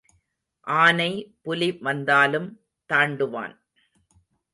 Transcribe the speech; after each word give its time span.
ஆனை 0.67 1.09
புலி 1.41 1.69
வந்தாலும் 1.81 2.47
தாண்டுவான். 2.89 3.53